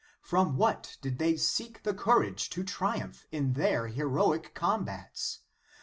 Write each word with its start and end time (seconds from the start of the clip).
From 0.23 0.57
what 0.57 0.97
did 1.03 1.19
they 1.19 1.37
seek 1.37 1.83
the 1.83 1.93
courage 1.93 2.49
to 2.49 2.63
triumph 2.63 3.27
in 3.31 3.53
their 3.53 3.87
heroic 3.87 4.55
combats 4.55 5.41